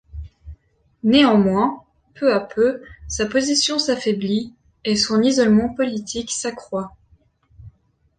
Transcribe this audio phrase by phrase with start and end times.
[1.03, 1.83] Néanmoins,
[2.15, 4.51] peu à peu, sa position s’affaiblit,
[4.83, 6.97] et son isolement politique s’accroît.